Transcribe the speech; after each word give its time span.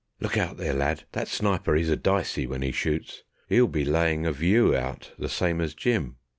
(Look 0.19 0.35
out 0.35 0.57
there, 0.57 0.73
lad! 0.73 1.03
That 1.11 1.27
sniper 1.27 1.75
'e's 1.77 1.91
a 1.91 1.95
dysey 1.95 2.47
when 2.47 2.63
'e 2.63 2.71
shoots; 2.71 3.21
'E'll 3.51 3.67
be 3.67 3.85
layin' 3.85 4.25
of 4.25 4.41
you 4.41 4.75
out 4.75 5.11
the 5.19 5.29
same 5.29 5.61
as 5.61 5.75
Jim.) 5.75 6.15